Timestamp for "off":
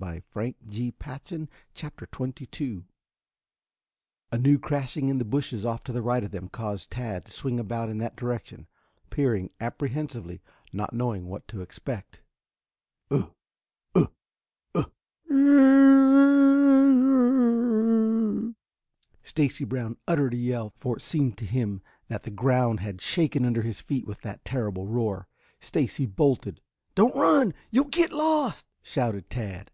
5.66-5.84